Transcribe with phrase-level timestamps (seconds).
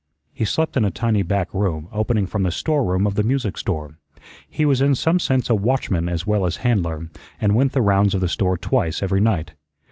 [0.33, 3.99] He slept in a tiny back room opening from the storeroom of the music store.
[4.49, 8.15] He was in some sense a watchman as well as handler, and went the rounds
[8.15, 9.53] of the store twice every night.